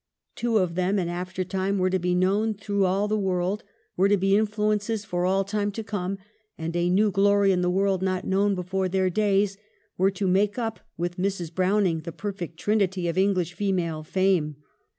Two 0.35 0.57
of 0.57 0.73
them, 0.73 0.97
in 0.97 1.09
after 1.09 1.43
time, 1.43 1.77
were 1.77 1.91
to 1.91 1.99
be 1.99 2.15
known 2.15 2.55
through 2.55 2.85
all 2.85 3.07
the 3.07 3.19
world, 3.19 3.63
were 3.95 4.09
to 4.09 4.17
be 4.17 4.31
influ 4.31 4.75
ences 4.75 5.05
for 5.05 5.27
all 5.27 5.43
time 5.43 5.71
to 5.73 5.83
come, 5.83 6.17
and, 6.57 6.75
a 6.75 6.89
new 6.89 7.11
glory 7.11 7.51
in 7.51 7.61
the 7.61 7.69
world 7.69 8.01
not 8.01 8.25
known 8.25 8.55
before 8.55 8.89
their 8.89 9.11
days, 9.11 9.59
were 9.99 10.09
to 10.09 10.27
make 10.27 10.57
up" 10.57 10.79
with 10.97 11.17
Mrs. 11.17 11.53
Browning 11.53 11.99
the 11.99 12.11
perfect 12.11 12.57
trinity 12.57 13.07
of 13.07 13.15
English 13.15 13.53
female 13.53 14.01
fame." 14.01 14.55